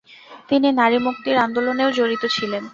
[0.49, 2.63] তিনি নারী মুক্তির আন্দোলনেও জড়িত ছিলেন।